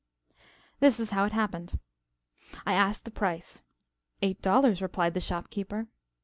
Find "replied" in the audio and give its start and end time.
4.81-5.13